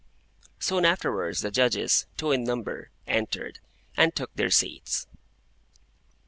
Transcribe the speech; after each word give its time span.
Soon 0.57 0.83
afterwards 0.83 1.41
the 1.41 1.51
Judges, 1.51 2.07
two 2.17 2.31
in 2.31 2.43
number, 2.43 2.89
entered, 3.05 3.59
and 3.95 4.15
took 4.15 4.33
their 4.33 4.49
seats. 4.49 5.05